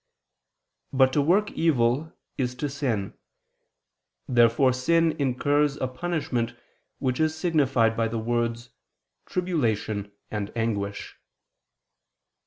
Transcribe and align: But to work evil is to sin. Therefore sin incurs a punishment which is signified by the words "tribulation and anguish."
But 0.91 1.13
to 1.13 1.21
work 1.21 1.51
evil 1.51 2.11
is 2.35 2.55
to 2.55 2.69
sin. 2.69 3.13
Therefore 4.27 4.73
sin 4.73 5.11
incurs 5.19 5.77
a 5.77 5.87
punishment 5.87 6.55
which 6.97 7.19
is 7.19 7.35
signified 7.35 7.95
by 7.95 8.07
the 8.07 8.17
words 8.17 8.71
"tribulation 9.27 10.11
and 10.31 10.51
anguish." 10.57 11.17